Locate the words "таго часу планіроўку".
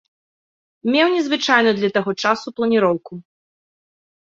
2.01-3.13